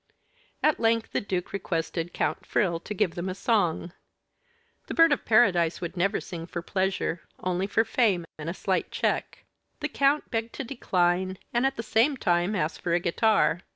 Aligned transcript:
At 0.63 0.79
length 0.79 1.11
the 1.11 1.21
duke 1.21 1.53
requested 1.53 2.11
Count 2.11 2.43
Frill 2.43 2.79
to 2.79 2.93
give 2.95 3.13
them 3.13 3.29
a 3.29 3.35
song. 3.35 3.93
The 4.87 4.95
Bird 4.95 5.11
of 5.11 5.25
Paradise 5.25 5.79
would 5.79 5.95
never 5.95 6.19
sing 6.19 6.47
for 6.47 6.63
pleasure, 6.63 7.21
only 7.37 7.67
for 7.67 7.85
fame 7.85 8.25
and 8.39 8.49
a 8.49 8.53
slight 8.55 8.89
check. 8.89 9.45
The 9.79 9.89
count 9.89 10.31
begged 10.31 10.53
to 10.53 10.63
decline, 10.63 11.37
and 11.53 11.67
at 11.67 11.75
the 11.75 11.83
same 11.83 12.17
time 12.17 12.55
asked 12.55 12.81
for 12.81 12.95
a 12.95 12.99
guitar. 12.99 13.61